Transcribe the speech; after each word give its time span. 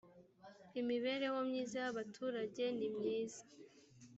imibereho 0.79 1.37
myiza 1.49 1.75
y 1.83 1.87
abaturage 1.91 2.63
nimyiza 2.77 3.41